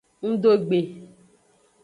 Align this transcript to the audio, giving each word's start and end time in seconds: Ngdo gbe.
Ngdo 0.27 0.51
gbe. 0.65 0.79